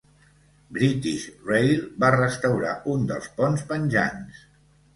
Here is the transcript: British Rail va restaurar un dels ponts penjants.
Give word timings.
British 0.77 1.27
Rail 1.49 1.83
va 2.05 2.11
restaurar 2.17 2.73
un 2.97 3.07
dels 3.15 3.31
ponts 3.39 3.69
penjants. 3.73 4.45